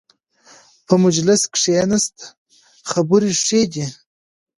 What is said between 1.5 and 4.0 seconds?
کښېنه، خبرې ښې دي.